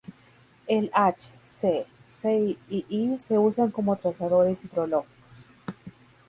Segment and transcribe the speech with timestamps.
[0.65, 5.45] El H, C, Cl y I se usan como trazadores hidrológicos.